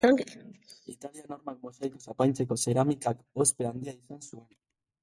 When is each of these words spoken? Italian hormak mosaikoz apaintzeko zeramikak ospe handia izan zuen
Italian 0.93 1.35
hormak 1.35 1.61
mosaikoz 1.67 2.01
apaintzeko 2.15 2.59
zeramikak 2.65 3.25
ospe 3.47 3.71
handia 3.73 3.97
izan 4.01 4.27
zuen 4.33 4.51